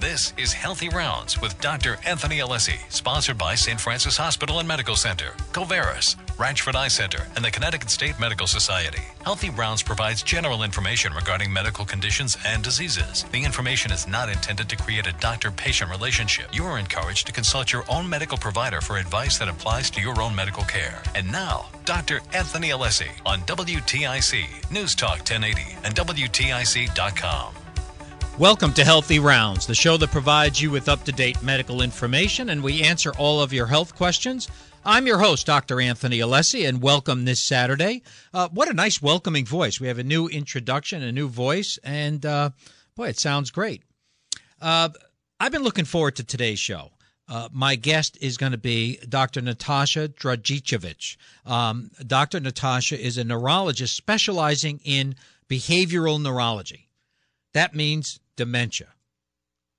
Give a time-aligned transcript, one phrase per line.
[0.00, 1.98] This is Healthy Rounds with Dr.
[2.06, 3.78] Anthony Alessi, sponsored by St.
[3.78, 9.02] Francis Hospital and Medical Center, Covaris, Ranchford Eye Center, and the Connecticut State Medical Society.
[9.26, 13.26] Healthy Rounds provides general information regarding medical conditions and diseases.
[13.30, 16.46] The information is not intended to create a doctor patient relationship.
[16.50, 20.22] You are encouraged to consult your own medical provider for advice that applies to your
[20.22, 21.02] own medical care.
[21.14, 22.22] And now, Dr.
[22.32, 27.59] Anthony Alessi on WTIC, News Talk 1080, and WTIC.com.
[28.40, 32.48] Welcome to Healthy Rounds, the show that provides you with up to date medical information
[32.48, 34.48] and we answer all of your health questions.
[34.82, 35.78] I'm your host, Dr.
[35.78, 38.02] Anthony Alessi, and welcome this Saturday.
[38.32, 39.78] Uh, what a nice welcoming voice.
[39.78, 42.48] We have a new introduction, a new voice, and uh,
[42.96, 43.82] boy, it sounds great.
[44.58, 44.88] Uh,
[45.38, 46.92] I've been looking forward to today's show.
[47.28, 49.42] Uh, my guest is going to be Dr.
[49.42, 51.18] Natasha Dragicevic.
[51.44, 52.40] Um, Dr.
[52.40, 55.14] Natasha is a neurologist specializing in
[55.50, 56.86] behavioral neurology.
[57.52, 58.88] That means dementia.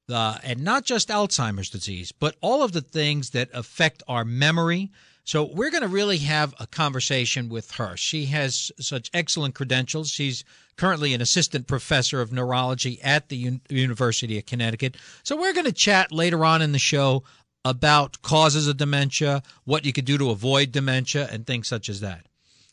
[0.07, 4.91] And not just Alzheimer's disease, but all of the things that affect our memory.
[5.23, 7.95] So, we're going to really have a conversation with her.
[7.95, 10.09] She has such excellent credentials.
[10.09, 10.43] She's
[10.75, 14.97] currently an assistant professor of neurology at the University of Connecticut.
[15.23, 17.23] So, we're going to chat later on in the show
[17.63, 22.01] about causes of dementia, what you could do to avoid dementia, and things such as
[22.01, 22.25] that.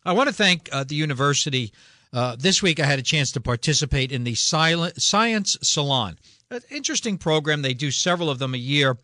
[0.04, 1.72] I want to thank uh, the university
[2.12, 6.18] uh, this week, I had a chance to participate in the Silent Science Salon.
[6.50, 7.62] An interesting program.
[7.62, 8.96] They do several of them a year.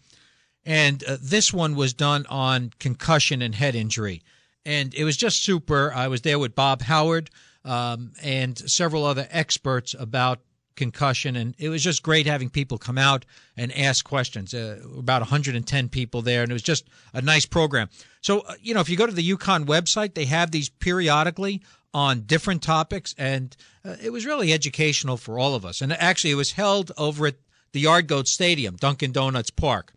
[0.64, 4.22] And uh, this one was done on concussion and head injury.
[4.64, 5.92] And it was just super.
[5.94, 7.30] I was there with Bob Howard
[7.64, 10.40] um, and several other experts about
[10.74, 11.36] concussion.
[11.36, 13.26] And it was just great having people come out
[13.58, 14.54] and ask questions.
[14.54, 16.42] Uh, about 110 people there.
[16.42, 17.90] And it was just a nice program.
[18.22, 21.62] So, uh, you know, if you go to the UConn website, they have these periodically
[21.94, 25.80] on different topics, and uh, it was really educational for all of us.
[25.80, 27.36] And actually, it was held over at
[27.72, 29.94] the Yard Goat Stadium, Dunkin' Donuts Park.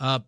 [0.00, 0.20] Uh,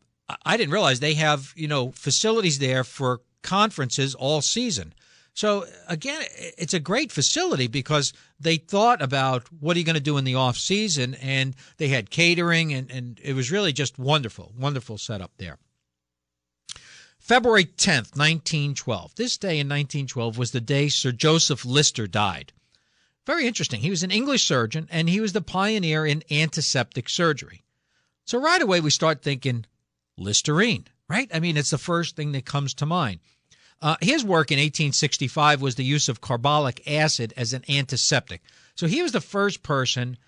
[0.45, 4.95] I didn't realize they have you know facilities there for conferences all season.
[5.35, 10.01] So again, it's a great facility because they thought about what are you going to
[10.01, 13.99] do in the off season, and they had catering, and, and it was really just
[13.99, 15.59] wonderful, wonderful setup there.
[17.23, 19.15] February 10th, 1912.
[19.15, 22.53] This day in 1912 was the day Sir Joseph Lister died.
[23.25, 23.81] Very interesting.
[23.81, 27.63] He was an English surgeon and he was the pioneer in antiseptic surgery.
[28.25, 29.67] So right away we start thinking
[30.19, 31.31] Listerine, right?
[31.33, 33.21] I mean, it's the first thing that comes to mind.
[33.81, 38.43] Uh, his work in 1865 was the use of carbolic acid as an antiseptic.
[38.75, 40.19] So he was the first person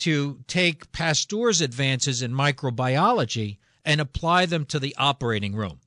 [0.00, 5.80] to take Pasteur's advances in microbiology and apply them to the operating room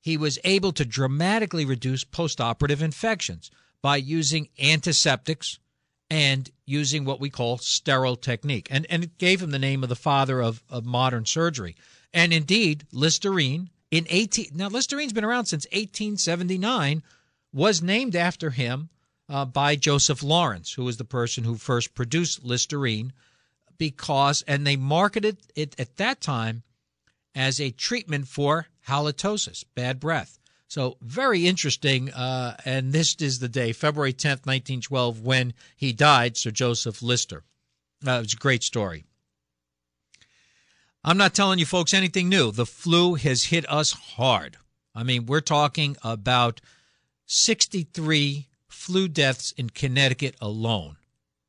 [0.00, 3.50] he was able to dramatically reduce postoperative infections
[3.82, 5.58] by using antiseptics
[6.10, 8.68] and using what we call sterile technique.
[8.70, 11.76] And, and it gave him the name of the father of, of modern surgery.
[12.12, 17.02] And indeed, Listerine in 18 now Listerine's been around since 1879
[17.52, 18.88] was named after him
[19.28, 23.12] uh, by Joseph Lawrence, who was the person who first produced Listerine
[23.78, 26.62] because and they marketed it at that time
[27.34, 30.38] as a treatment for halitosis, bad breath.
[30.68, 32.12] So very interesting.
[32.12, 37.42] Uh, and this is the day, February 10th, 1912, when he died, Sir Joseph Lister.
[38.06, 39.04] Uh, it was a great story.
[41.02, 42.52] I'm not telling you folks anything new.
[42.52, 44.58] The flu has hit us hard.
[44.94, 46.60] I mean, we're talking about
[47.26, 50.96] 63 flu deaths in Connecticut alone.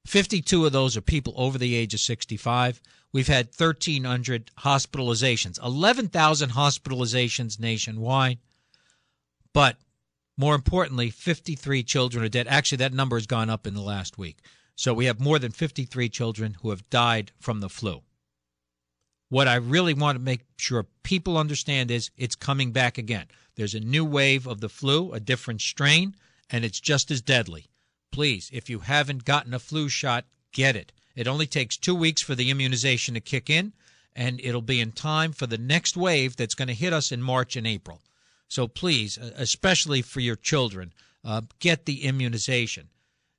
[0.06, 2.81] 52 of those are people over the age of 65.
[3.13, 8.39] We've had 1,300 hospitalizations, 11,000 hospitalizations nationwide.
[9.53, 9.77] But
[10.38, 12.47] more importantly, 53 children are dead.
[12.47, 14.38] Actually, that number has gone up in the last week.
[14.75, 18.01] So we have more than 53 children who have died from the flu.
[19.29, 23.27] What I really want to make sure people understand is it's coming back again.
[23.55, 26.16] There's a new wave of the flu, a different strain,
[26.50, 27.67] and it's just as deadly.
[28.11, 30.91] Please, if you haven't gotten a flu shot, get it.
[31.16, 33.74] It only takes two weeks for the immunization to kick in,
[34.15, 37.21] and it'll be in time for the next wave that's going to hit us in
[37.21, 38.01] March and April.
[38.47, 40.94] So please, especially for your children,
[41.24, 42.89] uh, get the immunization.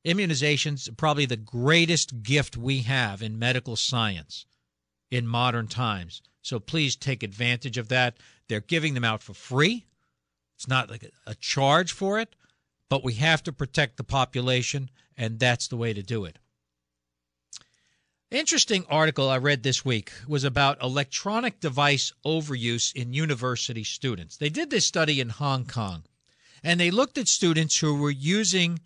[0.05, 4.47] Immunization's probably the greatest gift we have in medical science
[5.11, 6.23] in modern times.
[6.41, 8.17] So please take advantage of that.
[8.49, 9.85] They're giving them out for free.
[10.57, 12.35] It's not like a charge for it,
[12.89, 16.39] but we have to protect the population, and that's the way to do it.
[18.33, 24.39] Interesting article I read this week was about electronic device overuse in university students.
[24.39, 26.05] They did this study in Hong Kong
[26.65, 28.81] and they looked at students who were using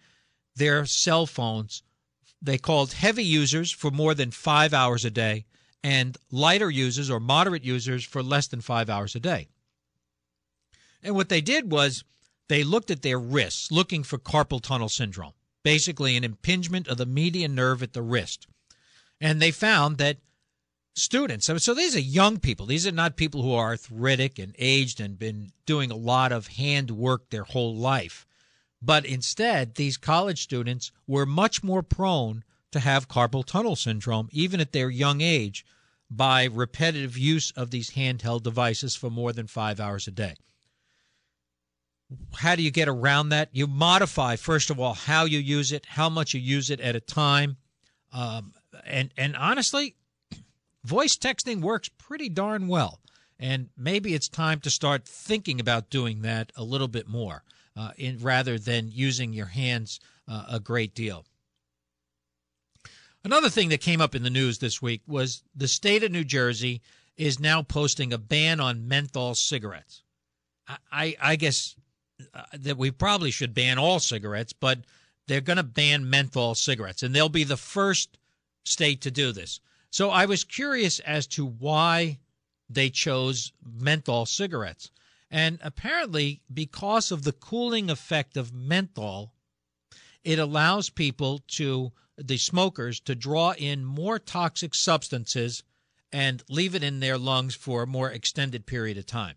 [0.56, 1.84] their cell phones.
[2.42, 5.44] They called heavy users for more than five hours a day
[5.80, 9.46] and lighter users or moderate users for less than five hours a day.
[11.04, 12.02] And what they did was
[12.48, 17.06] they looked at their wrists, looking for carpal tunnel syndrome, basically an impingement of the
[17.06, 18.48] median nerve at the wrist.
[19.20, 20.18] And they found that
[20.94, 25.00] students, so these are young people, these are not people who are arthritic and aged
[25.00, 28.26] and been doing a lot of hand work their whole life.
[28.82, 34.60] But instead, these college students were much more prone to have carpal tunnel syndrome, even
[34.60, 35.64] at their young age,
[36.10, 40.34] by repetitive use of these handheld devices for more than five hours a day.
[42.36, 43.48] How do you get around that?
[43.52, 46.94] You modify, first of all, how you use it, how much you use it at
[46.94, 47.56] a time.
[48.12, 48.52] Um,
[48.84, 49.94] and, and honestly,
[50.84, 53.00] voice texting works pretty darn well.
[53.38, 57.42] And maybe it's time to start thinking about doing that a little bit more
[57.76, 61.26] uh, in, rather than using your hands uh, a great deal.
[63.24, 66.24] Another thing that came up in the news this week was the state of New
[66.24, 66.80] Jersey
[67.16, 70.02] is now posting a ban on menthol cigarettes.
[70.68, 71.76] I, I, I guess
[72.32, 74.78] uh, that we probably should ban all cigarettes, but
[75.26, 78.16] they're going to ban menthol cigarettes, and they'll be the first
[78.66, 79.60] state to do this.
[79.90, 82.18] So I was curious as to why
[82.68, 84.90] they chose menthol cigarettes.
[85.30, 89.32] And apparently, because of the cooling effect of menthol,
[90.24, 95.62] it allows people to the smokers to draw in more toxic substances
[96.12, 99.36] and leave it in their lungs for a more extended period of time.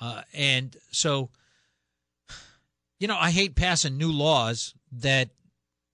[0.00, 1.30] Uh, and so,
[2.98, 5.30] you know, I hate passing new laws that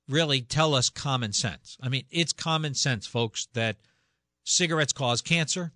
[0.08, 1.76] really tell us common sense.
[1.80, 3.76] I mean, it's common sense, folks, that
[4.44, 5.72] cigarettes cause cancer.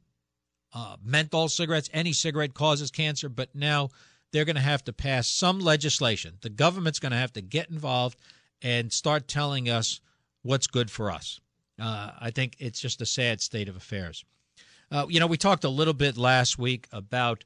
[0.75, 3.89] Uh, menthol cigarettes, any cigarette causes cancer, but now
[4.33, 6.35] they're going to have to pass some legislation.
[6.43, 8.19] The government's going to have to get involved
[8.61, 10.01] and start telling us
[10.43, 11.41] what's good for us.
[11.81, 14.25] Uh, I think it's just a sad state of affairs.
[14.91, 17.45] Uh, you know, we talked a little bit last week about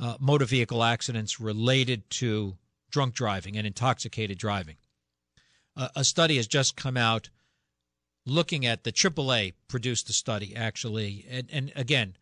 [0.00, 2.56] uh, motor vehicle accidents related to
[2.90, 4.76] drunk driving and intoxicated driving.
[5.76, 7.30] A study has just come out
[8.26, 12.16] looking at the AAA produced a study actually, and, and again,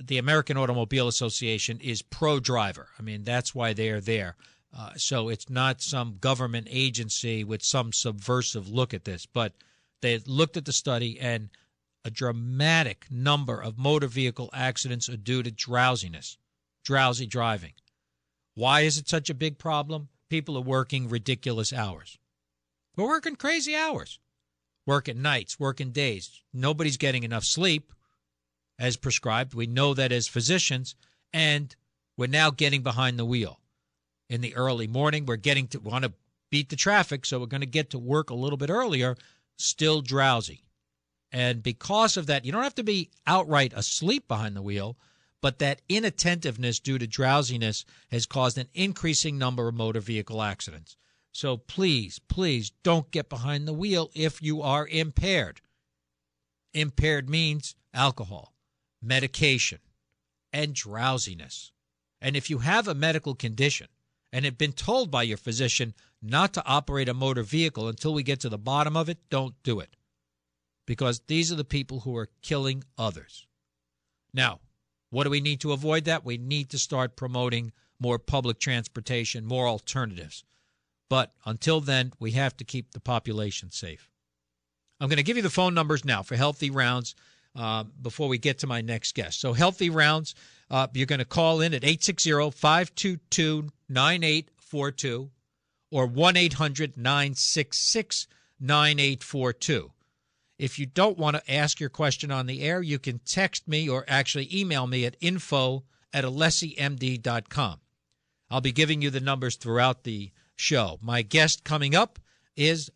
[0.00, 2.88] the American Automobile Association is pro driver.
[2.98, 4.36] I mean, that's why they are there.
[4.76, 9.52] Uh, so it's not some government agency with some subversive look at this, but
[10.02, 11.48] they looked at the study and
[12.04, 16.38] a dramatic number of motor vehicle accidents are due to drowsiness,
[16.84, 17.72] drowsy driving.
[18.54, 20.08] Why is it such a big problem?
[20.28, 22.18] People are working ridiculous hours.
[22.98, 24.18] We're working crazy hours.
[24.84, 26.42] Working nights, working days.
[26.52, 27.92] Nobody's getting enough sleep
[28.76, 29.54] as prescribed.
[29.54, 30.96] We know that as physicians,
[31.32, 31.76] and
[32.16, 33.60] we're now getting behind the wheel.
[34.28, 36.12] In the early morning, we're getting to want to
[36.50, 39.16] beat the traffic, so we're going to get to work a little bit earlier
[39.58, 40.64] still drowsy.
[41.30, 44.96] And because of that, you don't have to be outright asleep behind the wheel,
[45.40, 50.96] but that inattentiveness due to drowsiness has caused an increasing number of motor vehicle accidents.
[51.38, 55.60] So please, please don't get behind the wheel if you are impaired.
[56.74, 58.56] Impaired means alcohol,
[59.00, 59.78] medication,
[60.52, 61.70] and drowsiness.
[62.20, 63.86] And if you have a medical condition
[64.32, 68.24] and have been told by your physician not to operate a motor vehicle until we
[68.24, 69.94] get to the bottom of it, don't do it.
[70.88, 73.46] Because these are the people who are killing others.
[74.34, 74.58] Now,
[75.10, 76.24] what do we need to avoid that?
[76.24, 80.42] We need to start promoting more public transportation, more alternatives.
[81.08, 84.10] But until then, we have to keep the population safe.
[85.00, 87.14] I'm going to give you the phone numbers now for Healthy Rounds
[87.54, 89.40] uh, before we get to my next guest.
[89.40, 90.34] So, Healthy Rounds,
[90.70, 95.30] uh, you're going to call in at 860 522 9842
[95.90, 98.26] or 1 800 966
[98.60, 99.92] 9842.
[100.58, 103.88] If you don't want to ask your question on the air, you can text me
[103.88, 107.80] or actually email me at info at alessimd.com.
[108.50, 110.98] I'll be giving you the numbers throughout the show.
[111.00, 112.18] My guest coming up
[112.56, 112.90] is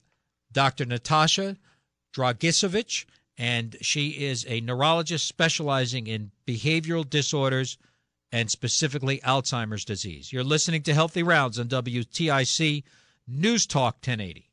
[0.52, 0.84] Dr.
[0.84, 1.56] Natasha
[2.14, 3.06] Dragicevic,
[3.38, 7.78] and she is a neurologist specializing in behavioral disorders
[8.30, 10.32] and specifically Alzheimer's disease.
[10.32, 12.82] You're listening to Healthy Rounds on WTIC
[13.26, 14.48] News Talk 1080.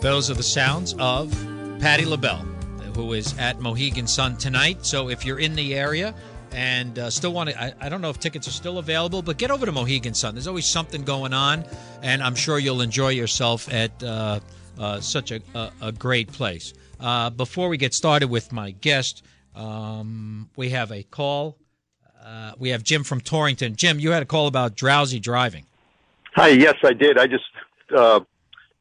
[0.00, 1.32] Those are the sounds of
[1.80, 2.46] Patti LaBelle,
[2.98, 4.84] who is at Mohegan Sun tonight.
[4.84, 6.12] So if you're in the area
[6.50, 9.38] and uh, still want to, I, I, don't know if tickets are still available, but
[9.38, 10.34] get over to Mohegan Sun.
[10.34, 11.64] There's always something going on,
[12.02, 14.40] and I'm sure you'll enjoy yourself at uh,
[14.80, 16.74] uh, such a, a, a great place.
[16.98, 19.24] Uh, before we get started with my guest,
[19.54, 21.56] um, we have a call.
[22.24, 23.76] Uh, we have Jim from Torrington.
[23.76, 25.66] Jim, you had a call about drowsy driving.
[26.34, 27.16] Hi, yes, I did.
[27.16, 27.44] I just
[27.96, 28.18] uh,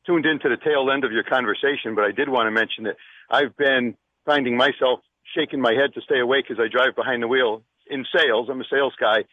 [0.08, 2.96] tuned into the tail end of your conversation, but I did want to mention that
[3.30, 3.96] I've been
[4.28, 5.00] finding myself
[5.36, 8.50] shaking my head to stay awake as I drive behind the wheel in sales.
[8.52, 9.24] I'm a sales guy,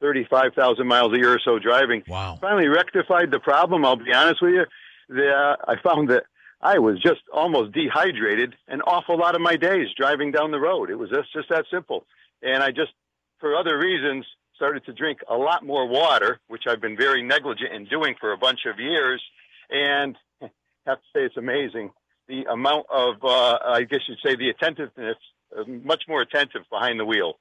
[0.00, 2.02] 35,000 miles a year or so driving.
[2.08, 2.38] Wow.
[2.40, 3.84] Finally rectified the problem.
[3.84, 4.64] I'll be honest with you.
[5.08, 6.24] The, uh, I found that
[6.62, 10.88] I was just almost dehydrated an awful lot of my days driving down the road.
[10.88, 12.06] It was just, just that simple.
[12.42, 12.92] And I just,
[13.40, 17.72] for other reasons, started to drink a lot more water, which I've been very negligent
[17.72, 19.22] in doing for a bunch of years.
[19.68, 20.50] And I
[20.86, 21.90] have to say it's amazing
[22.28, 25.16] the amount of, uh, I guess you'd say, the attentiveness,
[25.56, 27.34] uh, much more attentive behind the wheel.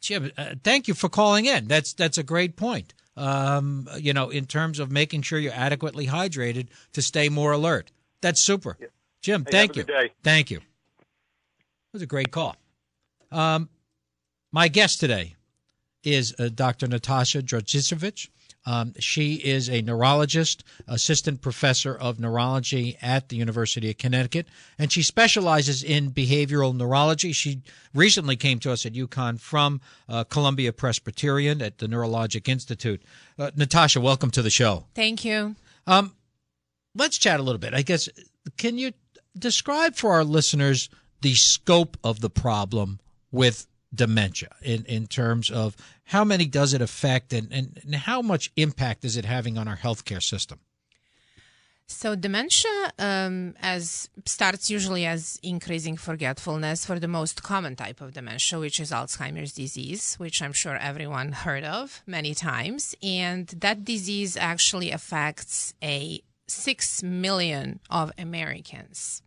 [0.00, 1.68] Jim, uh, thank you for calling in.
[1.68, 2.92] That's that's a great point.
[3.16, 7.92] Um, you know, in terms of making sure you're adequately hydrated to stay more alert.
[8.20, 8.76] That's super.
[8.80, 8.88] Yeah.
[9.22, 9.82] Jim, Hey, thank you.
[9.82, 10.12] a good day.
[10.22, 10.58] Thank you.
[10.58, 12.56] It was a great call.
[13.32, 13.68] Um,
[14.52, 15.34] my guest today
[16.02, 16.86] is uh, Dr.
[16.88, 18.28] Natasha Dragicevic.
[18.66, 24.46] Um, she is a neurologist, assistant professor of neurology at the University of Connecticut,
[24.78, 27.32] and she specializes in behavioral neurology.
[27.32, 27.62] She
[27.94, 33.02] recently came to us at UConn from uh, Columbia Presbyterian at the Neurologic Institute.
[33.38, 34.86] Uh, Natasha, welcome to the show.
[34.94, 35.54] Thank you.
[35.86, 36.12] Um,
[36.94, 37.72] let's chat a little bit.
[37.72, 38.08] I guess,
[38.56, 38.92] can you
[39.38, 40.88] describe for our listeners
[41.22, 42.98] the scope of the problem
[43.30, 48.22] with dementia in, in terms of how many does it affect and, and, and how
[48.22, 50.60] much impact is it having on our healthcare system?
[51.88, 58.12] So dementia um, as starts usually as increasing forgetfulness for the most common type of
[58.12, 62.96] dementia, which is Alzheimer's disease, which I'm sure everyone heard of many times.
[63.02, 69.22] And that disease actually affects a six million of Americans.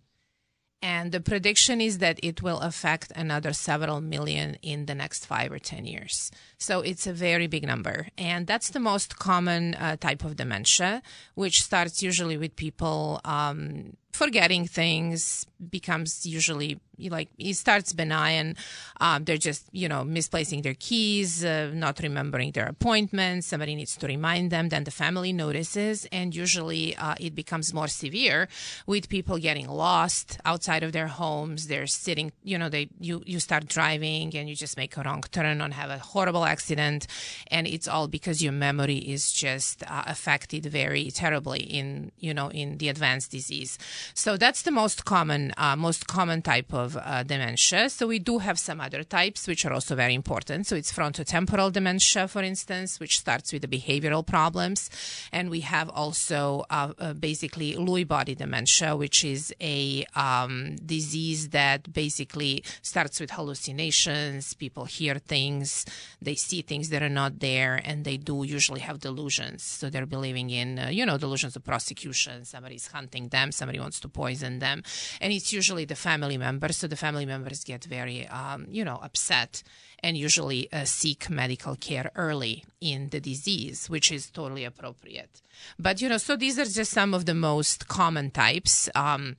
[0.81, 5.51] And the prediction is that it will affect another several million in the next five
[5.51, 6.31] or 10 years.
[6.57, 8.07] So it's a very big number.
[8.17, 11.01] And that's the most common uh, type of dementia,
[11.35, 18.55] which starts usually with people um, forgetting things, becomes usually like it starts benign.
[18.99, 23.47] Um, they're just, you know, misplacing their keys, uh, not remembering their appointments.
[23.47, 24.69] Somebody needs to remind them.
[24.69, 28.49] Then the family notices, and usually uh, it becomes more severe
[28.85, 31.67] with people getting lost outside of their homes.
[31.67, 35.23] They're sitting, you know, they you you start driving and you just make a wrong
[35.31, 37.07] turn and have a horrible accident,
[37.47, 42.49] and it's all because your memory is just uh, affected very terribly in you know
[42.51, 43.77] in the advanced disease.
[44.13, 47.89] So that's the most common uh, most common type of uh, dementia.
[47.89, 50.67] So we do have some other types which are also very important.
[50.67, 54.89] So it's frontotemporal dementia, for instance, which starts with the behavioral problems,
[55.31, 61.49] and we have also uh, uh, basically Lewy body dementia, which is a um, disease
[61.49, 64.53] that basically starts with hallucinations.
[64.53, 65.85] People hear things,
[66.21, 69.63] they see things that are not there, and they do usually have delusions.
[69.63, 72.45] So they're believing in, uh, you know, delusions of prosecution.
[72.45, 74.83] Somebody's hunting them, somebody wants to poison them,
[75.19, 76.77] and it's usually the family members.
[76.77, 79.63] So the family members get very, um, you know, upset
[80.03, 85.41] and usually uh, seek medical care early in the disease, which is totally appropriate.
[85.77, 89.37] But, you know, so these are just some of the most common types, um,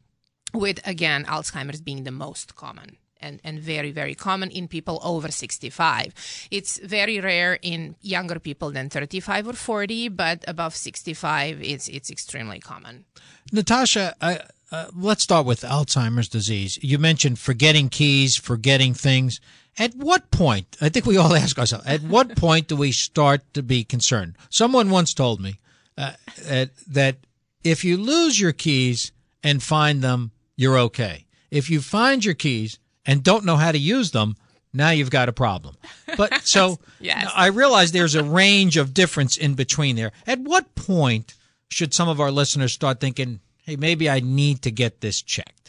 [0.52, 2.96] with again, Alzheimer's being the most common.
[3.22, 6.14] And, and very, very common in people over 65.
[6.50, 12.10] It's very rare in younger people than 35 or 40, but above 65, it's, it's
[12.10, 13.04] extremely common.
[13.52, 14.40] Natasha, I,
[14.72, 16.78] uh, let's start with Alzheimer's disease.
[16.82, 19.40] You mentioned forgetting keys, forgetting things.
[19.78, 23.42] At what point, I think we all ask ourselves, at what point do we start
[23.54, 24.36] to be concerned?
[24.48, 25.58] Someone once told me
[25.98, 26.12] uh,
[26.88, 27.16] that
[27.64, 29.12] if you lose your keys
[29.42, 31.26] and find them, you're okay.
[31.50, 34.36] If you find your keys and don't know how to use them,
[34.72, 35.76] now you've got a problem.
[36.16, 37.30] But so Yes.
[37.34, 40.12] I realize there's a range of difference in between there.
[40.26, 41.34] At what point
[41.68, 45.59] should some of our listeners start thinking, hey, maybe I need to get this checked?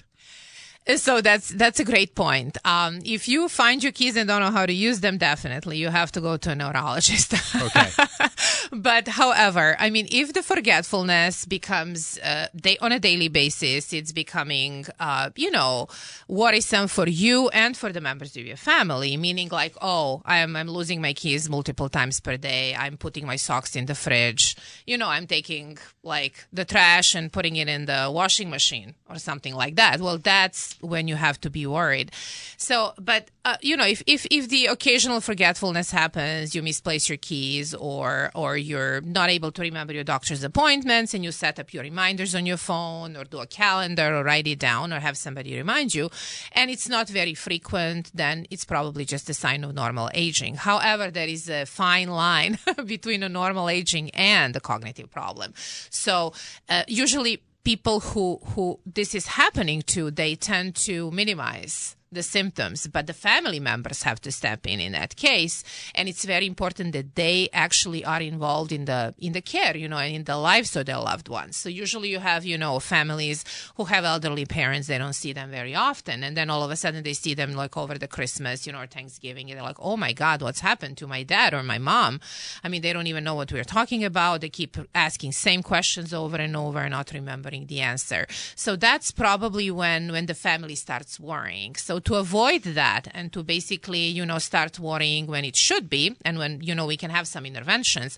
[0.98, 2.58] So that's that's a great point.
[2.66, 5.90] Um, if you find your keys and don't know how to use them, definitely you
[5.90, 7.36] have to go to a neurologist.
[7.56, 7.90] Okay.
[8.72, 14.12] but however, I mean, if the forgetfulness becomes uh, day on a daily basis, it's
[14.12, 15.88] becoming, uh, you know,
[16.28, 19.16] worrisome for you and for the members of your family.
[19.18, 22.76] Meaning, like, oh, I'm I'm losing my keys multiple times per day.
[22.76, 24.56] I'm putting my socks in the fridge.
[24.88, 29.20] You know, I'm taking like the trash and putting it in the washing machine or
[29.20, 30.02] something like that.
[30.02, 32.12] Well, that's when you have to be worried.
[32.58, 37.18] So, but uh, you know, if, if if the occasional forgetfulness happens, you misplace your
[37.18, 41.74] keys, or or you're not able to remember your doctor's appointments, and you set up
[41.74, 45.18] your reminders on your phone, or do a calendar, or write it down, or have
[45.18, 46.10] somebody remind you,
[46.52, 50.56] and it's not very frequent, then it's probably just a sign of normal aging.
[50.56, 55.54] However, there is a fine line between a normal aging and a cognitive problem.
[55.90, 56.34] So,
[56.70, 62.88] uh, usually people who who this is happening to, they tend to minimize the symptoms,
[62.88, 65.64] but the family members have to step in in that case.
[65.96, 69.88] And it's very important that they actually are involved in the in the care, you
[69.88, 71.56] know, and in the lives of their loved ones.
[71.56, 75.50] So usually you have, you know, families who have elderly parents, they don't see them
[75.52, 78.68] very often, and then all of a sudden they see them like over the Christmas,
[78.68, 81.54] you know, or Thanksgiving, and they're like, oh my God, what's happened to my dad
[81.54, 82.20] or my mom?
[82.64, 84.42] I mean, they don't even know what we're talking about.
[84.42, 88.28] They keep asking same questions over and over, not remembering the answer.
[88.56, 91.76] So that's probably when when the family starts worrying.
[91.76, 96.16] So to avoid that and to basically, you know, start worrying when it should be
[96.24, 98.18] and when, you know, we can have some interventions,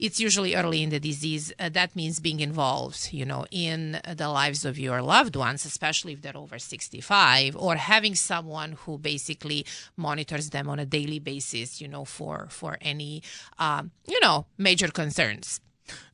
[0.00, 1.52] it's usually early in the disease.
[1.58, 6.12] Uh, that means being involved, you know, in the lives of your loved ones, especially
[6.12, 11.80] if they're over 65 or having someone who basically monitors them on a daily basis,
[11.80, 13.22] you know, for, for any,
[13.58, 15.60] um, you know, major concerns.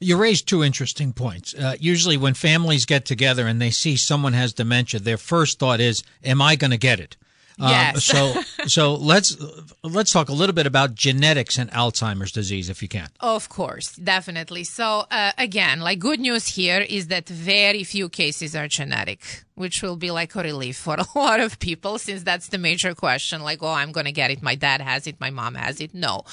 [0.01, 1.55] You raised two interesting points.
[1.55, 5.81] Uh, usually, when families get together and they see someone has dementia, their first thought
[5.81, 7.17] is, "Am I going to get it?"
[7.61, 7.97] Yes.
[7.97, 9.37] Uh, so, so let's
[9.83, 13.09] let's talk a little bit about genetics and Alzheimer's disease, if you can.
[13.21, 14.65] Of course, definitely.
[14.65, 19.83] So, uh, again, like good news here is that very few cases are genetic, which
[19.83, 23.43] will be like a relief for a lot of people, since that's the major question.
[23.43, 24.43] Like, oh, I'm going to get it.
[24.43, 25.21] My dad has it.
[25.21, 25.95] My mom has it.
[25.95, 26.25] No,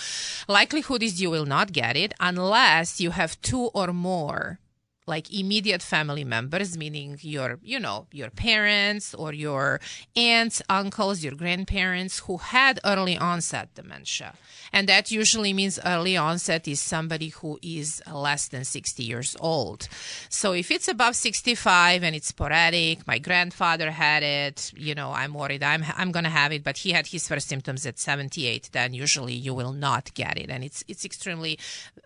[0.48, 4.60] likelihood is you will not get it unless you have two or more
[5.08, 9.80] like immediate family members, meaning your, you know, your parents or your
[10.16, 14.34] aunts, uncles, your grandparents who had early onset dementia.
[14.74, 19.88] And that usually means early onset is somebody who is less than 60 years old.
[20.30, 25.34] So if it's above 65 and it's sporadic, my grandfather had it, you know, I'm
[25.34, 28.70] worried I'm, I'm going to have it, but he had his first symptoms at 78,
[28.74, 30.50] then usually you will not get it.
[30.50, 31.58] And it's, it's extremely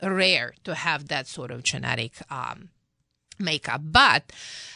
[0.02, 2.70] rare to have that sort of genetic, um,
[3.42, 3.82] makeup.
[3.84, 4.32] But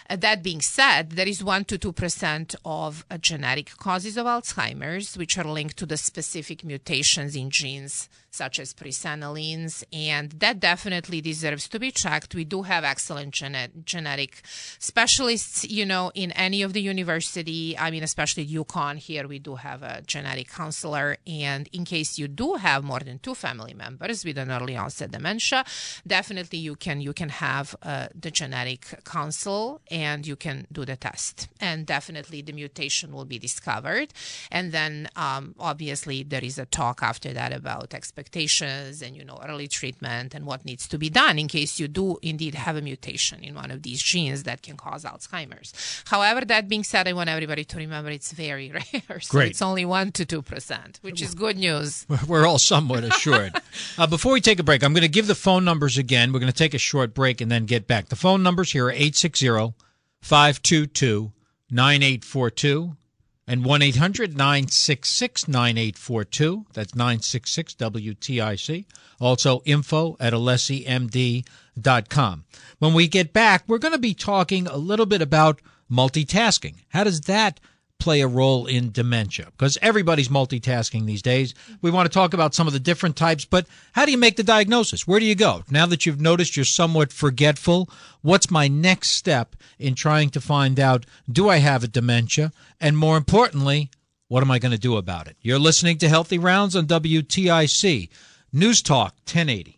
[0.09, 5.37] that being said, there is 1 to 2% of uh, genetic causes of Alzheimer's, which
[5.37, 11.67] are linked to the specific mutations in genes such as presenilins, and that definitely deserves
[11.69, 12.35] to be checked.
[12.35, 14.41] We do have excellent genetic
[14.79, 17.77] specialists, you know, in any of the university.
[17.77, 21.17] I mean, especially UConn here, we do have a genetic counselor.
[21.25, 25.11] And in case you do have more than two family members with an early onset
[25.11, 25.63] dementia,
[26.05, 30.97] definitely you can you can have uh, the genetic counsel and you can do the
[30.97, 31.47] test.
[31.61, 34.09] And definitely the mutation will be discovered.
[34.51, 39.39] And then um, obviously there is a talk after that about expectations and, you know,
[39.47, 42.81] early treatment and what needs to be done in case you do indeed have a
[42.81, 45.71] mutation in one of these genes that can cause Alzheimer's.
[46.07, 49.21] However, that being said, I want everybody to remember it's very rare.
[49.21, 49.51] So Great.
[49.51, 52.05] it's only 1% to 2%, which is good news.
[52.27, 53.53] We're all somewhat assured.
[53.97, 56.33] uh, before we take a break, I'm going to give the phone numbers again.
[56.33, 58.09] We're going to take a short break and then get back.
[58.09, 59.84] The phone numbers here are 860
[60.25, 61.31] 522
[61.69, 62.97] 9842
[63.47, 66.65] and 1 800 966 9842.
[66.73, 68.85] That's 966 WTIC.
[69.19, 71.45] Also, info at alessimd.com.
[72.79, 75.61] When we get back, we're going to be talking a little bit about
[75.91, 76.77] multitasking.
[76.89, 77.59] How does that
[77.99, 81.53] play a role in dementia because everybody's multitasking these days.
[81.81, 84.35] We want to talk about some of the different types, but how do you make
[84.35, 85.07] the diagnosis?
[85.07, 85.63] Where do you go?
[85.69, 87.89] Now that you've noticed you're somewhat forgetful,
[88.21, 92.51] what's my next step in trying to find out do I have a dementia?
[92.79, 93.89] And more importantly,
[94.27, 95.37] what am I going to do about it?
[95.41, 98.09] You're listening to Healthy Rounds on WTIC
[98.51, 99.74] News Talk 1080.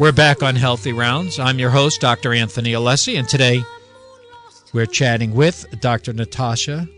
[0.00, 1.38] We're back on Healthy Rounds.
[1.38, 2.32] I'm your host, Dr.
[2.32, 3.62] Anthony Alessi, and today
[4.72, 6.14] we're chatting with Dr.
[6.14, 6.88] Natasha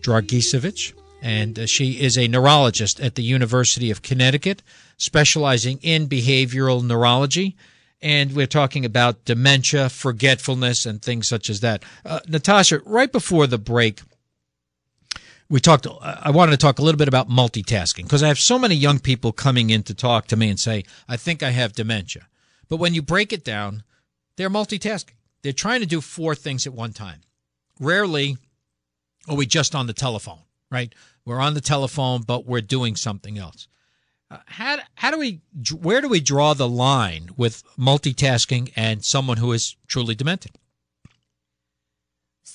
[0.00, 4.62] Dragicevic, and uh, she is a neurologist at the University of Connecticut,
[4.96, 7.56] specializing in behavioral neurology.
[8.00, 11.82] And we're talking about dementia, forgetfulness, and things such as that.
[12.04, 14.02] Uh, Natasha, right before the break,
[15.48, 18.58] we talked i wanted to talk a little bit about multitasking because i have so
[18.58, 21.72] many young people coming in to talk to me and say i think i have
[21.72, 22.26] dementia
[22.68, 23.82] but when you break it down,
[24.36, 25.14] they're multitasking.
[25.42, 27.20] They're trying to do four things at one time.
[27.78, 28.36] Rarely
[29.28, 30.92] are we just on the telephone, right?
[31.24, 33.68] We're on the telephone, but we're doing something else.
[34.30, 35.40] Uh, how, how do we,
[35.72, 40.52] where do we draw the line with multitasking and someone who is truly demented?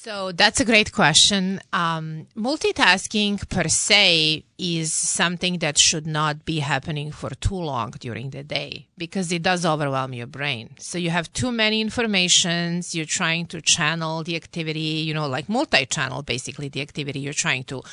[0.04, 1.62] So that's a great question.
[1.72, 8.32] Um, multitasking per se is something that should not be happening for too long during
[8.32, 10.72] the day because it does overwhelm your brain.
[10.80, 12.96] So you have too many informations.
[12.96, 17.66] You're trying to channel the activity, you know, like multi-channel, basically the activity you're trying
[17.66, 17.84] to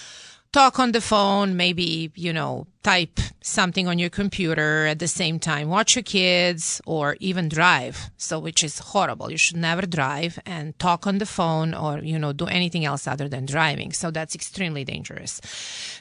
[0.53, 5.39] talk on the phone, maybe, you know, type something on your computer at the same
[5.39, 8.11] time, watch your kids or even drive.
[8.17, 9.31] So, which is horrible.
[9.31, 13.07] You should never drive and talk on the phone or, you know, do anything else
[13.07, 13.93] other than driving.
[13.93, 15.41] So that's extremely dangerous.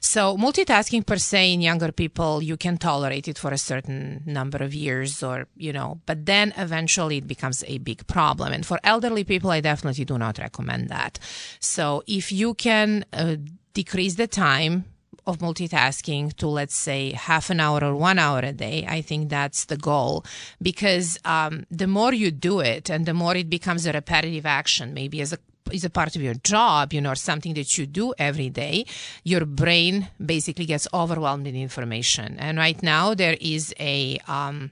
[0.02, 4.60] So multitasking per se in younger people, you can tolerate it for a certain number
[4.64, 8.54] of years or, you know, but then eventually it becomes a big problem.
[8.54, 11.20] And for elderly people, I definitely do not recommend that.
[11.60, 13.38] So if you can, uh,
[13.82, 14.74] decrease the time
[15.30, 19.22] of multitasking to let's say half an hour or one hour a day i think
[19.30, 20.14] that's the goal
[20.70, 24.94] because um, the more you do it and the more it becomes a repetitive action
[24.94, 25.40] maybe as a
[25.72, 28.86] is a part of your job, you know, or something that you do every day,
[29.26, 32.38] your brain basically gets overwhelmed in information.
[32.40, 34.72] And right now there is a um,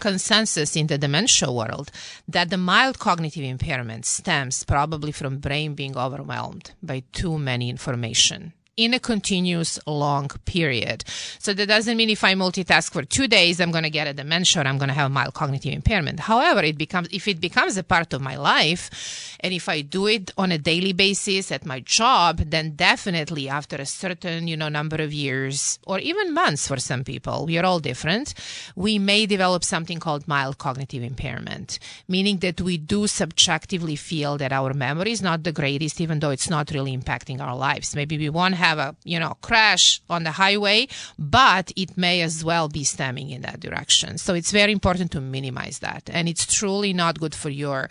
[0.00, 1.90] consensus in the dementia world
[2.28, 8.52] that the mild cognitive impairment stems probably from brain being overwhelmed by too many information
[8.76, 11.02] in a continuous long period.
[11.38, 14.12] So that doesn't mean if I multitask for two days, I'm going to get a
[14.12, 16.20] dementia or I'm going to have mild cognitive impairment.
[16.20, 20.06] However, it becomes, if it becomes a part of my life, and if I do
[20.06, 24.68] it on a daily basis at my job, then definitely after a certain, you know,
[24.68, 28.34] number of years or even months for some people, we are all different,
[28.74, 34.52] we may develop something called mild cognitive impairment, meaning that we do subjectively feel that
[34.52, 37.96] our memory is not the greatest, even though it's not really impacting our lives.
[37.96, 40.78] Maybe we won't have have a you know crash on the highway
[41.18, 44.18] but it may as well be stemming in that direction.
[44.18, 46.02] So it's very important to minimize that.
[46.12, 47.88] And it's truly not good for your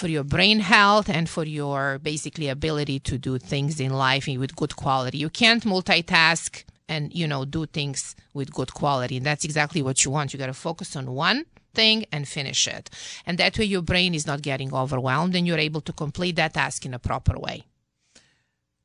[0.00, 4.56] for your brain health and for your basically ability to do things in life with
[4.56, 5.18] good quality.
[5.18, 9.16] You can't multitask and you know do things with good quality.
[9.18, 10.32] And that's exactly what you want.
[10.32, 12.90] You got to focus on one thing and finish it.
[13.26, 16.54] And that way your brain is not getting overwhelmed and you're able to complete that
[16.54, 17.58] task in a proper way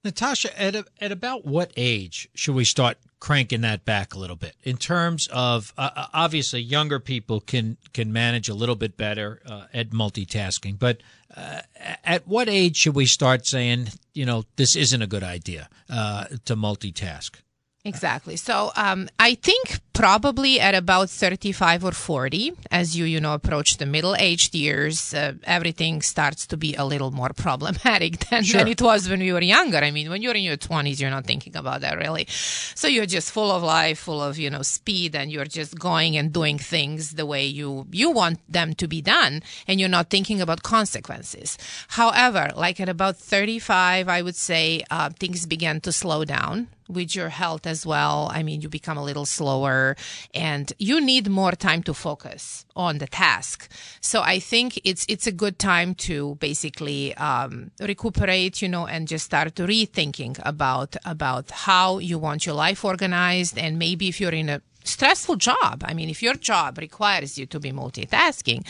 [0.04, 4.36] Natasha, at, a, at about what age should we start cranking that back a little
[4.36, 8.98] bit in terms of uh, uh, obviously younger people can can manage a little bit
[8.98, 11.02] better uh, at multitasking, but
[11.38, 11.62] uh,
[12.04, 16.26] at what age should we start saying, you know, this isn't a good idea uh,
[16.46, 17.36] to multitask?
[17.84, 18.36] Exactly.
[18.36, 23.78] So um, I think probably at about 35 or 40, as you, you know, approach
[23.78, 28.60] the middle-aged years, uh, everything starts to be a little more problematic than, sure.
[28.60, 29.78] than it was when we were younger.
[29.78, 32.28] I mean, when you're in your 20s, you're not thinking about that really.
[32.30, 36.16] So you're just full of life, full of, you know, speed, and you're just going
[36.18, 40.12] and doing things the way you, you want them to be done, and you're not
[40.12, 41.58] thinking about consequences.
[41.88, 47.16] However, like at about 35, I would say uh, things began to slow down with
[47.16, 48.30] your health as well.
[48.32, 49.96] I mean, you become a little slower
[50.34, 53.70] and you need more time to focus on the task.
[54.02, 59.08] So I think it's it's a good time to basically um, recuperate, you know, and
[59.08, 64.32] just start rethinking about about how you want your life organized, and maybe if you're
[64.32, 65.84] in a stressful job.
[65.86, 68.66] I mean, if your job requires you to be multitasking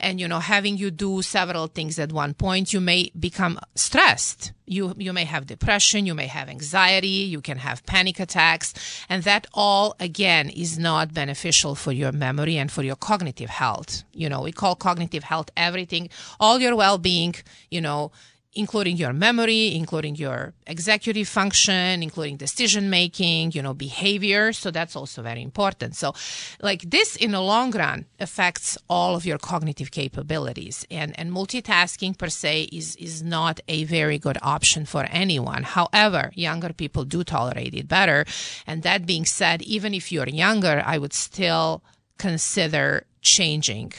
[0.00, 4.52] and, you know, having you do several things at one point, you may become stressed.
[4.66, 8.74] You, you may have depression, you may have anxiety, you can have panic attacks.
[9.08, 14.02] And that all, again, is not beneficial for your memory and for your cognitive health.
[14.12, 16.08] You know, we call cognitive health everything,
[16.40, 17.36] all your well-being,
[17.70, 18.10] you know,
[18.56, 24.52] including your memory, including your executive function, including decision making, you know, behavior.
[24.52, 25.94] So that's also very important.
[25.94, 26.14] So,
[26.60, 30.86] like this in the long run affects all of your cognitive capabilities.
[30.90, 35.62] And, and multitasking per se is, is not a very good option for anyone.
[35.62, 38.24] However, younger people do tolerate it better.
[38.66, 41.82] And that being said, even if you're younger, I would still
[42.18, 43.92] consider changing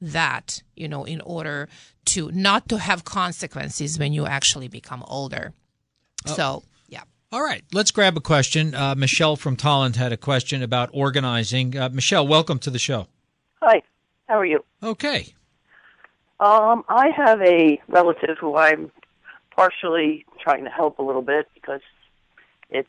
[0.00, 1.68] that, you know, in order
[2.06, 5.52] to not to have consequences when you actually become older.
[6.26, 6.32] Oh.
[6.32, 7.02] So, yeah.
[7.32, 8.74] All right, let's grab a question.
[8.74, 11.76] Uh, Michelle from Tolland had a question about organizing.
[11.76, 13.08] Uh, Michelle, welcome to the show.
[13.62, 13.82] Hi,
[14.28, 14.64] how are you?
[14.82, 15.34] Okay.
[16.40, 18.90] Um, I have a relative who I'm
[19.54, 21.80] partially trying to help a little bit because
[22.70, 22.88] it's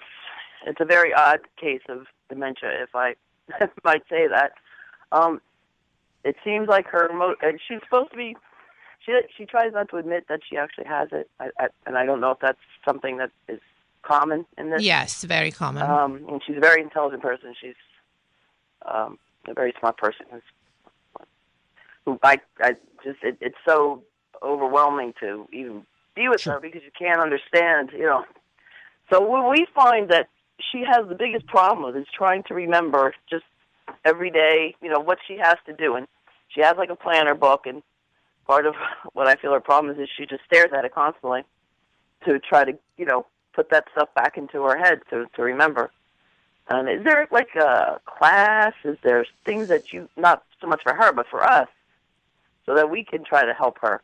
[0.65, 3.15] it's a very odd case of dementia, if I
[3.83, 4.53] might say that.
[5.11, 5.41] Um,
[6.23, 8.35] it seems like her mo- and she's supposed to be
[9.05, 12.05] she she tries not to admit that she actually has it, I, I, and I
[12.05, 13.59] don't know if that's something that is
[14.01, 14.83] common in this.
[14.83, 15.83] Yes, very common.
[15.83, 17.53] Um, and she's a very intelligent person.
[17.59, 17.75] She's
[18.85, 20.25] um, a very smart person.
[20.31, 20.41] Who's,
[22.05, 24.03] who I I just it, it's so
[24.43, 26.53] overwhelming to even be with sure.
[26.53, 28.23] her because you can't understand, you know.
[29.11, 30.29] So we find that
[30.71, 33.43] she has the biggest problem with is trying to remember just
[34.03, 36.07] every day, you know, what she has to do, and
[36.49, 37.83] she has like a planner book and
[38.45, 38.75] part of
[39.13, 41.43] what I feel her problem is is she just stares at it constantly
[42.25, 45.91] to try to, you know, put that stuff back into her head to to remember.
[46.67, 48.73] And is there like a class?
[48.83, 51.67] Is there things that you not so much for her, but for us,
[52.65, 54.01] so that we can try to help her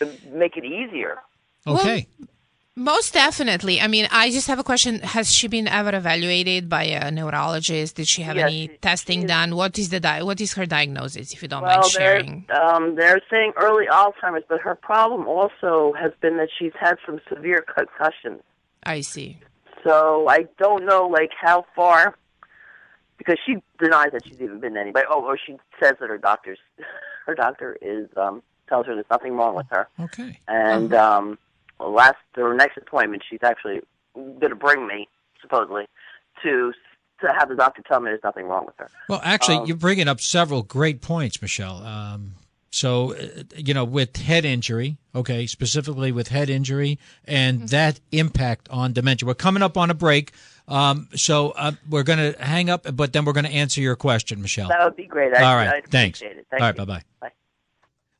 [0.00, 1.18] to make it easier?
[1.66, 2.06] Okay.
[2.18, 2.28] Well,
[2.76, 3.80] most definitely.
[3.80, 5.00] I mean, I just have a question.
[5.00, 7.96] Has she been ever evaluated by a neurologist?
[7.96, 9.56] Did she have Yes, any she- testing she- done?
[9.56, 12.46] What is the di- what is her diagnosis, if you don't Well, mind they're sharing?
[12.50, 17.18] um, they're saying early Alzheimer's, but her problem also has been that she's had some
[17.32, 18.42] severe concussions.
[18.84, 19.38] I see.
[19.82, 22.16] So I don't know like how far
[23.16, 25.06] because she denies that she's even been to anybody.
[25.08, 26.58] Oh, or she says that her doctor's
[27.26, 29.88] her doctor is um tells her there's nothing wrong with her.
[29.98, 30.40] Okay.
[30.46, 31.16] And Uh-huh.
[31.18, 31.38] um well,
[31.80, 33.80] last her next appointment she's actually
[34.14, 35.08] going to bring me
[35.42, 35.84] supposedly
[36.42, 36.72] to
[37.20, 38.90] to have the doctor tell me there's nothing wrong with her.
[39.08, 41.82] Well, actually, Um, you're bringing up several great points, Michelle.
[41.82, 42.32] Um,
[42.70, 47.66] so, uh, you know, with head injury, okay, specifically with head injury and Mm-hmm.
[47.68, 49.26] that impact on dementia.
[49.26, 50.32] We're coming up on a break.
[50.68, 53.96] Um, so uh, we're going to hang up, but then we're going to answer your
[53.96, 54.68] question, Michelle.
[54.68, 55.34] That would be great.
[55.34, 56.20] I, All right, I'd thanks.
[56.20, 56.46] it.
[56.50, 56.84] Thank All right, you.
[56.84, 57.02] bye-bye.
[57.20, 57.32] Bye.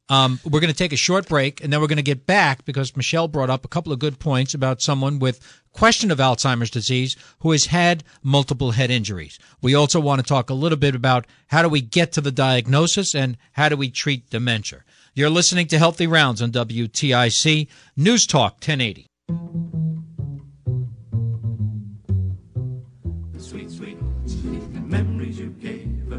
[0.08, 2.64] Um, we're going to take a short break, and then we're going to get back
[2.64, 5.40] because Michelle brought up a couple of good points about someone with
[5.72, 9.38] question of Alzheimer's disease who has had multiple head injuries.
[9.60, 12.32] We also want to talk a little bit about how do we get to the
[12.32, 14.84] diagnosis and how do we treat dementia.
[15.14, 19.06] You're listening to Healthy Rounds on WTIC News Talk 1080.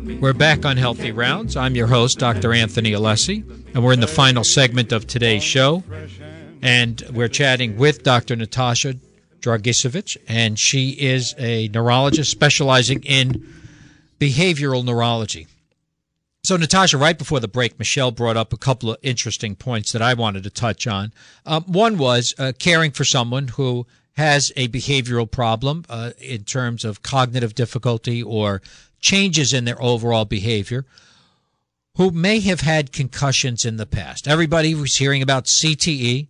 [0.08, 1.56] We're back on Healthy Rounds.
[1.58, 2.54] I'm your host, Dr.
[2.54, 3.44] Anthony Alessi,
[3.76, 5.84] and we're in the final segment of today's show.
[6.62, 8.36] And we're chatting with Dr.
[8.36, 8.96] Natasha
[9.42, 13.46] Dragicevic, and she is a neurologist specializing in
[14.18, 15.46] behavioral neurology.
[16.44, 20.02] So, Natasha, right before the break, Michelle brought up a couple of interesting points that
[20.02, 21.12] I wanted to touch on.
[21.46, 23.86] Um, one was uh, caring for someone who
[24.18, 28.64] has a behavioral problem uh, in terms of cognitive difficulty or
[29.00, 30.86] changes in their overall behavior,
[31.98, 34.28] who may have had concussions in the past.
[34.28, 36.28] Everybody was hearing about CTE.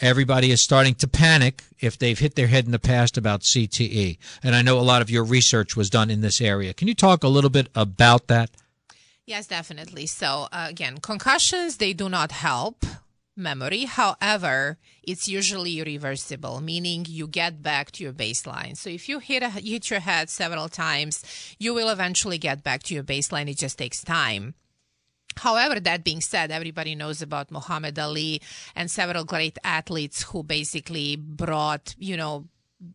[0.00, 4.18] Everybody is starting to panic if they've hit their head in the past about CTE.
[4.42, 6.74] And I know a lot of your research was done in this area.
[6.74, 8.50] Can you talk a little bit about that?
[9.24, 10.04] Yes, definitely.
[10.04, 12.84] So uh, again, concussions they do not help
[13.36, 13.84] memory.
[13.84, 18.76] However, it's usually reversible, meaning you get back to your baseline.
[18.76, 21.22] So if you hit a, hit your head several times,
[21.58, 23.50] you will eventually get back to your baseline.
[23.50, 24.54] It just takes time.
[25.36, 28.40] However, that being said, everybody knows about Muhammad Ali
[28.76, 32.46] and several great athletes who basically brought, you know,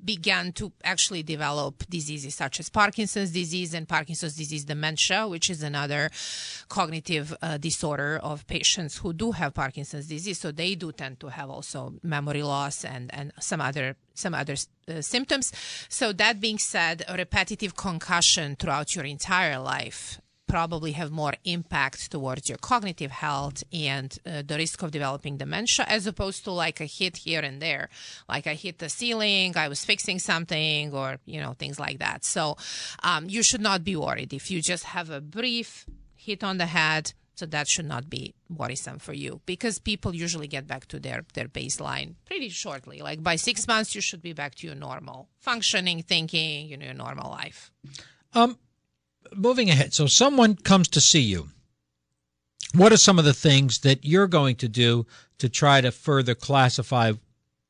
[0.04, 5.63] began to actually develop diseases such as Parkinson's disease and Parkinson's disease dementia, which is
[5.63, 6.10] another
[6.67, 10.39] cognitive uh, disorder of patients who do have Parkinson's disease.
[10.39, 14.56] So they do tend to have also memory loss and, and some other some other
[14.88, 15.54] uh, symptoms.
[15.88, 22.12] So that being said, a repetitive concussion throughout your entire life probably have more impact
[22.12, 26.81] towards your cognitive health and uh, the risk of developing dementia as opposed to like
[26.81, 27.88] a hit here and there
[28.27, 32.25] like i hit the ceiling i was fixing something or you know things like that
[32.25, 32.57] so
[33.03, 35.85] um, you should not be worried if you just have a brief
[36.15, 40.47] hit on the head so that should not be worrisome for you because people usually
[40.47, 42.99] get back to their, their baseline pretty shortly.
[42.99, 46.88] Like by six months, you should be back to your normal functioning, thinking, you know,
[46.88, 47.71] your normal life.
[48.33, 48.57] Um,
[49.36, 49.93] moving ahead.
[49.93, 51.49] So someone comes to see you.
[52.73, 55.05] What are some of the things that you're going to do
[55.39, 57.13] to try to further classify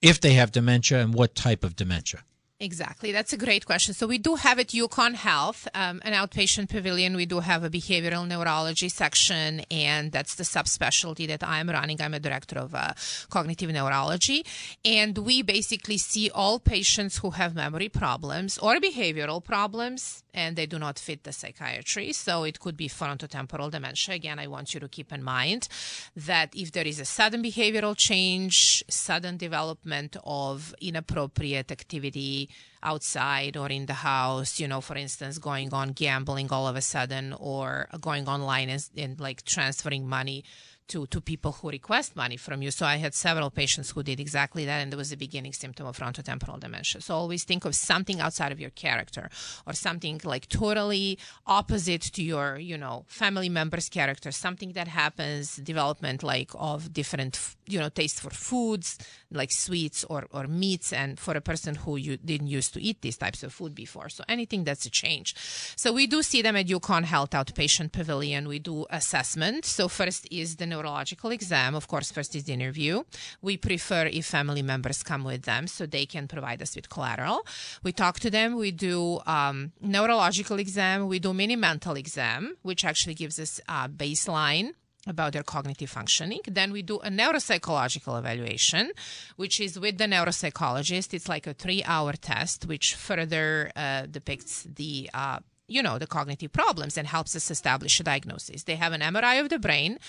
[0.01, 2.23] if they have dementia and what type of dementia?
[2.61, 3.13] Exactly.
[3.13, 3.93] That's a great question.
[3.93, 7.15] So we do have at UConn Health, um, an outpatient pavilion.
[7.15, 12.01] We do have a behavioral neurology section, and that's the subspecialty that I'm running.
[12.01, 12.93] I'm a director of uh,
[13.29, 14.45] cognitive neurology,
[14.83, 20.65] and we basically see all patients who have memory problems or behavioral problems, and they
[20.65, 22.13] do not fit the psychiatry.
[22.13, 24.15] So it could be frontotemporal dementia.
[24.15, 25.67] Again, I want you to keep in mind
[26.15, 32.49] that if there is a sudden behavioral change, sudden development of inappropriate activity,
[32.81, 36.81] outside or in the house, you know, for instance, going on gambling all of a
[36.81, 40.43] sudden or going online and, and like transferring money
[40.89, 42.71] to, to people who request money from you.
[42.71, 45.85] So I had several patients who did exactly that, and there was a beginning symptom
[45.87, 47.01] of frontotemporal dementia.
[47.01, 49.29] So always think of something outside of your character
[49.65, 55.55] or something like totally opposite to your, you know, family member's character, something that happens,
[55.57, 58.97] development like of different, you know, taste for foods,
[59.31, 60.91] like sweets or, or meats.
[60.91, 64.09] And for a person who you didn't used to eat these types of food before.
[64.09, 65.35] So anything that's a change.
[65.75, 68.47] So we do see them at UConn Health Outpatient Pavilion.
[68.47, 69.65] We do assessment.
[69.65, 71.75] So first is the neurological exam.
[71.75, 73.03] Of course, first is the interview.
[73.41, 77.45] We prefer if family members come with them so they can provide us with collateral.
[77.83, 78.55] We talk to them.
[78.55, 81.07] We do um, neurological exam.
[81.07, 84.71] We do mini mental exam, which actually gives us a baseline
[85.07, 86.41] about their cognitive functioning.
[86.45, 88.91] Then we do a neuropsychological evaluation,
[89.37, 91.13] which is with the neuropsychologist.
[91.13, 95.39] It's like a three hour test, which further uh, depicts the uh,
[95.69, 98.63] you know, the cognitive problems and helps us establish a diagnosis.
[98.63, 99.99] They have an MRI of the brain.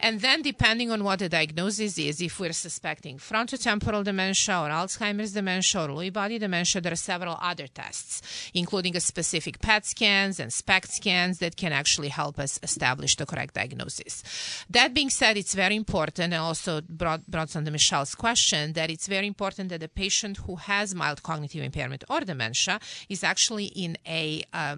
[0.00, 5.32] And then, depending on what the diagnosis is, if we're suspecting frontotemporal dementia or Alzheimer's
[5.32, 10.40] dementia or Lewy body dementia, there are several other tests, including a specific PET scans
[10.40, 14.22] and SPECT scans that can actually help us establish the correct diagnosis.
[14.68, 19.06] That being said, it's very important, and also brought, brought to Michelle's question, that it's
[19.06, 23.96] very important that the patient who has mild cognitive impairment or dementia is actually in
[24.06, 24.76] a uh,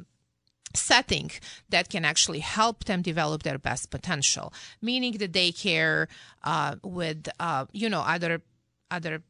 [0.75, 1.31] setting
[1.69, 4.53] that can actually help them develop their best potential.
[4.83, 6.07] Meaning the daycare
[6.45, 8.43] uh, with uh, you know other
[8.91, 9.23] other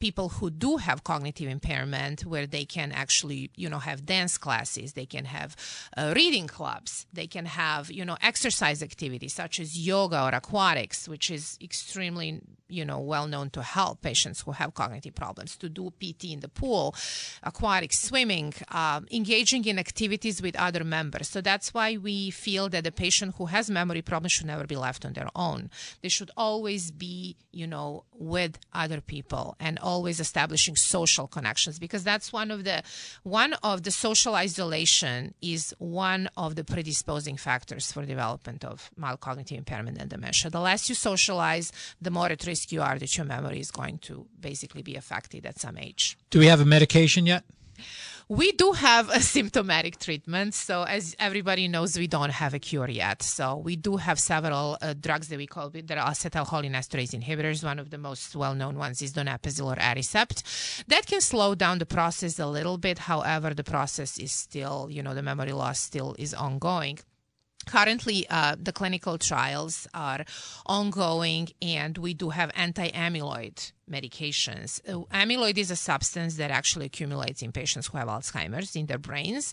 [0.00, 4.94] people who do have cognitive impairment where they can actually you know have dance classes
[4.94, 5.56] they can have
[5.96, 11.08] uh, reading clubs they can have you know exercise activities such as yoga or aquatics
[11.08, 15.68] which is extremely you know well known to help patients who have cognitive problems to
[15.68, 16.94] do pt in the pool
[17.42, 21.28] aquatic swimming uh, engaging in activities with other members.
[21.28, 24.76] So that's why we feel that the patient who has memory problems should never be
[24.76, 25.70] left on their own.
[26.02, 32.02] They should always be you know with other people and always establishing social connections because
[32.10, 32.78] that's one of the
[33.40, 39.20] one of the social isolation is one of the predisposing factors for development of mild
[39.26, 40.50] cognitive impairment and dementia.
[40.50, 41.66] The less you socialize,
[42.06, 44.14] the more at risk you are that your memory is going to
[44.50, 46.02] basically be affected at some age.
[46.34, 47.42] Do we have a medication yet?
[48.30, 50.54] We do have a symptomatic treatment.
[50.54, 53.24] So, as everybody knows, we don't have a cure yet.
[53.24, 57.64] So, we do have several uh, drugs that we call that are acetylcholinesterase inhibitors.
[57.64, 60.84] One of the most well known ones is donepezil or Aricept.
[60.86, 62.98] That can slow down the process a little bit.
[63.00, 67.00] However, the process is still, you know, the memory loss still is ongoing.
[67.66, 70.24] Currently, uh, the clinical trials are
[70.66, 74.80] ongoing, and we do have anti amyloid medications.
[74.88, 78.98] Uh, amyloid is a substance that actually accumulates in patients who have Alzheimer's in their
[78.98, 79.52] brains.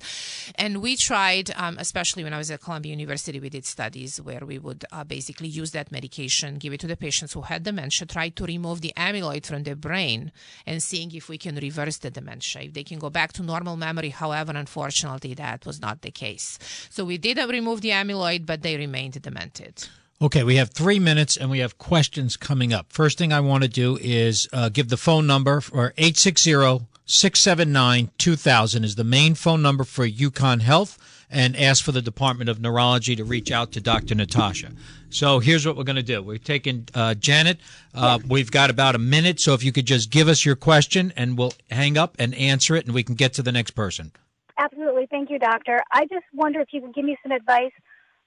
[0.55, 4.45] And we tried, um, especially when I was at Columbia University, we did studies where
[4.45, 8.07] we would uh, basically use that medication, give it to the patients who had dementia,
[8.07, 10.31] try to remove the amyloid from their brain
[10.65, 13.77] and seeing if we can reverse the dementia, if they can go back to normal
[13.77, 14.09] memory.
[14.09, 16.59] However, unfortunately, that was not the case.
[16.89, 19.87] So we did remove the amyloid, but they remained demented.
[20.19, 22.91] Okay, we have three minutes and we have questions coming up.
[22.91, 28.09] First thing I want to do is uh, give the phone number for 860 679
[28.17, 30.97] 2000 is the main phone number for UConn Health
[31.29, 34.15] and ask for the Department of Neurology to reach out to Dr.
[34.15, 34.71] Natasha.
[35.11, 36.23] So here's what we're going to do.
[36.23, 37.59] We're taking uh, Janet.
[37.93, 41.13] Uh, we've got about a minute, so if you could just give us your question
[41.15, 44.11] and we'll hang up and answer it and we can get to the next person.
[44.57, 45.05] Absolutely.
[45.11, 45.79] Thank you, doctor.
[45.91, 47.71] I just wonder if you could give me some advice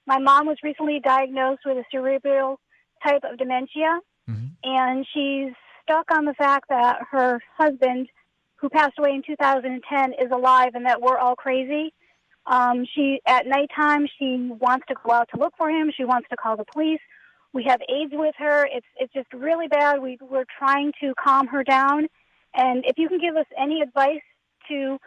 [0.07, 2.59] my mom was recently diagnosed with a cerebral
[3.05, 4.47] type of dementia, mm-hmm.
[4.63, 8.07] and she's stuck on the fact that her husband,
[8.55, 11.93] who passed away in 2010, is alive and that we're all crazy.
[12.45, 15.91] Um, she at nighttime she wants to go out to look for him.
[15.95, 16.99] She wants to call the police.
[17.53, 18.65] We have aides with her.
[18.65, 20.01] It's it's just really bad.
[20.01, 22.07] We we're trying to calm her down,
[22.55, 24.21] and if you can give us any advice
[24.69, 24.97] to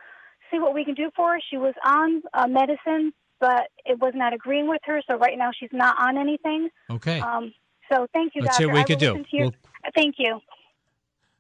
[0.50, 1.40] see what we can do for her.
[1.50, 5.00] She was on uh, medicine but it was not agreeing with her.
[5.10, 6.68] So right now she's not on anything.
[6.90, 7.20] Okay.
[7.20, 7.52] Um,
[7.90, 8.62] so thank you, Let's doctor.
[8.62, 9.24] see what we could do.
[9.30, 9.44] Your...
[9.46, 9.54] We'll...
[9.94, 10.40] Thank you.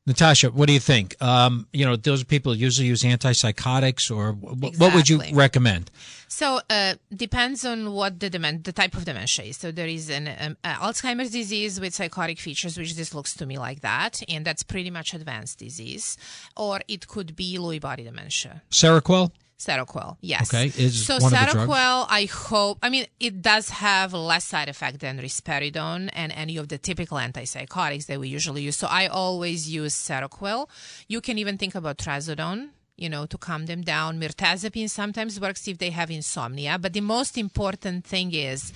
[0.06, 1.20] Natasha, what do you think?
[1.22, 4.78] Um, you know, those people usually use antipsychotics, or w- exactly.
[4.78, 5.90] what would you recommend?
[6.28, 9.56] So, uh, depends on what the dement- the type of dementia is.
[9.56, 13.46] So, there is an um, uh, Alzheimer's disease with psychotic features, which this looks to
[13.46, 16.18] me like that, and that's pretty much advanced disease,
[16.54, 18.60] or it could be Lewy body dementia.
[18.70, 19.30] Seroquel.
[19.58, 20.52] Seroquel, yes.
[20.52, 22.78] Okay, is so one Seroquel, I hope.
[22.82, 27.18] I mean, it does have less side effect than risperidone and any of the typical
[27.18, 28.76] antipsychotics that we usually use.
[28.76, 30.68] So I always use Seroquel.
[31.08, 32.70] You can even think about trazodone.
[32.96, 34.20] You know, to calm them down.
[34.20, 36.78] Mirtazapine sometimes works if they have insomnia.
[36.78, 38.72] But the most important thing is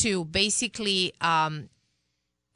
[0.00, 1.68] to basically um,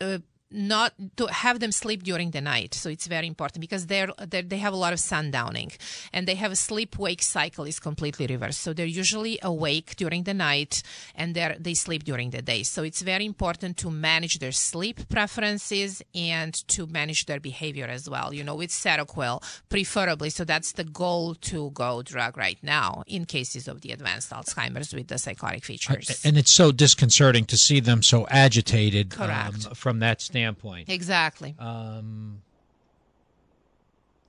[0.01, 0.19] uh,
[0.51, 2.73] not to have them sleep during the night.
[2.75, 5.77] So it's very important because they're, they're they have a lot of sundowning,
[6.13, 8.61] and they have a sleep wake cycle is completely reversed.
[8.61, 10.83] So they're usually awake during the night,
[11.15, 12.63] and they they sleep during the day.
[12.63, 18.09] So it's very important to manage their sleep preferences and to manage their behavior as
[18.09, 18.33] well.
[18.33, 20.31] You know, with Seroquel, preferably.
[20.31, 24.95] So that's the goal to go drug right now in cases of the advanced Alzheimer's
[24.95, 26.25] with the psychotic features.
[26.25, 30.89] And it's so disconcerting to see them so agitated um, from that standpoint standpoint.
[30.91, 31.55] Exactly.
[31.59, 32.43] Um,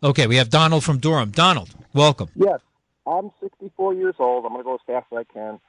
[0.01, 1.31] okay, we have Donald from Durham.
[1.31, 2.29] Donald, welcome.
[2.35, 2.61] Yes,
[3.05, 4.45] I'm 64 years old.
[4.45, 5.59] I'm going to go as fast as I can.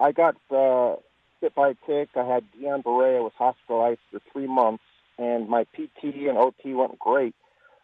[0.00, 0.96] I got uh,
[1.40, 2.08] bit by a tick.
[2.16, 3.18] I had Guillain-Barré.
[3.18, 4.82] I was hospitalized for three months,
[5.16, 7.34] and my PT and OT went great.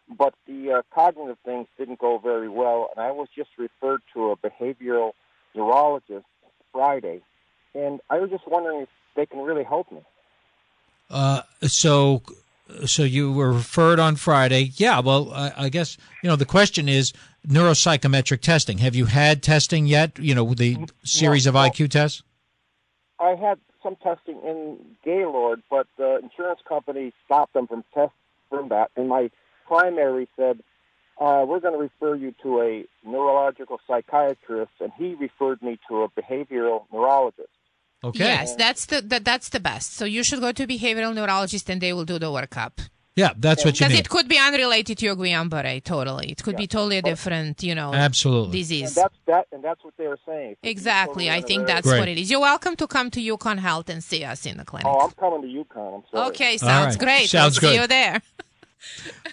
[0.09, 4.31] But the uh, cognitive things didn't go very well, and I was just referred to
[4.31, 5.11] a behavioral
[5.55, 6.25] neurologist
[6.73, 7.21] Friday.
[7.73, 10.01] And I was just wondering if they can really help me.
[11.11, 12.23] Uh, so,
[12.85, 14.71] so you were referred on Friday.
[14.75, 15.01] Yeah.
[15.01, 17.11] Well, I, I, guess you know the question is
[17.45, 18.77] neuropsychometric testing.
[18.77, 20.17] Have you had testing yet?
[20.17, 22.23] You know the series of IQ tests.
[23.19, 28.13] I had some testing in Gaylord, but the insurance company stopped them from test
[28.49, 28.91] from that.
[28.95, 29.29] And my
[29.67, 30.63] primary said,
[31.19, 36.03] uh, "We're going to refer you to a neurological psychiatrist," and he referred me to
[36.03, 37.49] a behavioral neurologist.
[38.03, 38.19] Okay.
[38.23, 39.93] Yes, that's the, the that's the best.
[39.93, 42.89] So you should go to a behavioral neurologist and they will do the workup.
[43.15, 46.31] Yeah, that's what you Because it could be unrelated to your Guillain-Barré, totally.
[46.31, 46.59] It could yeah.
[46.59, 47.09] be totally a oh.
[47.09, 48.95] different, you know, absolutely disease.
[48.95, 50.55] And that's that, and that's what they were saying.
[50.63, 51.99] Exactly, I think that's Great.
[51.99, 52.31] what it is.
[52.31, 54.87] You're welcome to come to UConn Health and see us in the clinic.
[54.87, 56.03] Oh, I'm coming to UConn.
[56.29, 56.99] Okay, sounds right.
[56.99, 57.29] great.
[57.29, 57.75] Sounds I'll good.
[57.75, 58.21] See you there.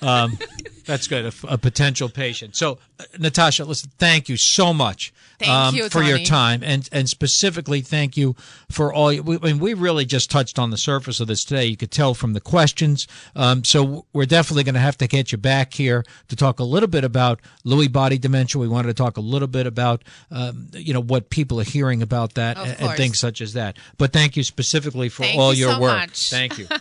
[0.02, 0.38] um,
[0.84, 1.26] that's good.
[1.26, 2.56] A, a, potential patient.
[2.56, 3.90] So, uh, Natasha, listen.
[3.98, 5.12] Thank you so much
[5.46, 8.34] um, you, for your time, and and specifically thank you
[8.70, 9.08] for all.
[9.08, 11.66] We, I mean, we really just touched on the surface of this today.
[11.66, 13.06] You could tell from the questions.
[13.36, 16.64] Um, so we're definitely going to have to get you back here to talk a
[16.64, 18.60] little bit about Lewy body dementia.
[18.60, 22.02] We wanted to talk a little bit about um, you know what people are hearing
[22.02, 23.76] about that and, and, things such as that.
[23.96, 25.98] But thank you specifically for thank all you your so work.
[25.98, 26.30] Much.
[26.30, 26.66] Thank you.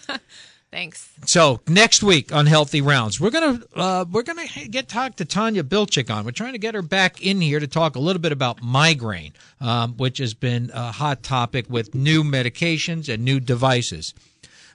[0.72, 1.10] Thanks.
[1.26, 5.64] So next week on Healthy Rounds, we're gonna uh, we're gonna get talk to Tanya
[5.64, 6.26] Bilchik on.
[6.26, 9.32] We're trying to get her back in here to talk a little bit about migraine,
[9.62, 14.14] um, which has been a hot topic with new medications and new devices.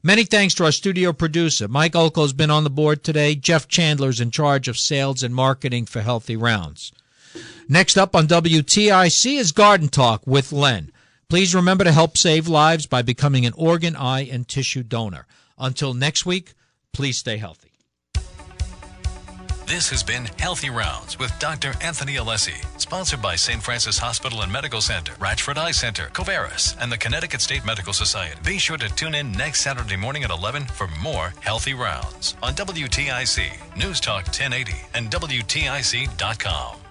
[0.03, 1.69] Many thanks to our studio producer.
[1.69, 3.35] Mike Ulko has been on the board today.
[3.35, 6.91] Jeff Chandler's in charge of sales and marketing for Healthy Rounds.
[7.69, 10.91] Next up on WTIC is Garden Talk with Len.
[11.29, 15.27] Please remember to help save lives by becoming an organ, eye, and tissue donor.
[15.63, 16.55] Until next week,
[16.93, 17.71] please stay healthy.
[19.65, 21.73] This has been Healthy Rounds with Dr.
[21.81, 23.63] Anthony Alessi, sponsored by St.
[23.63, 28.39] Francis Hospital and Medical Center, Ratchford Eye Center, Covaris, and the Connecticut State Medical Society.
[28.45, 32.53] Be sure to tune in next Saturday morning at 11 for more Healthy Rounds on
[32.55, 36.82] WTIC, News Talk 1080, and WTIC.com.